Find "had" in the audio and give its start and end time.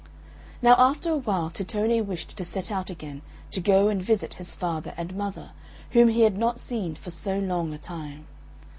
6.21-6.39